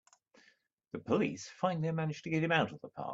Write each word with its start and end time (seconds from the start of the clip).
The 0.93 0.99
police 0.99 1.47
finally 1.59 1.91
manage 1.91 2.23
to 2.23 2.31
get 2.31 2.43
him 2.43 2.51
out 2.51 2.71
of 2.71 2.81
the 2.81 2.87
park! 2.89 3.09